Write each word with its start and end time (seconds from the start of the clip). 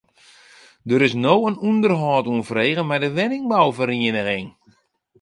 Der 0.89 1.05
is 1.07 1.15
no 1.23 1.35
in 1.49 1.61
ûnderhâld 1.69 2.25
oanfrege 2.31 2.83
mei 2.87 2.99
de 3.03 3.09
wenningbouferieniging. 3.17 4.47